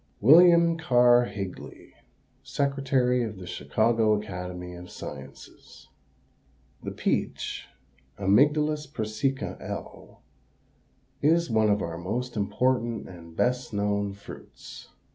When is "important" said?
12.35-13.07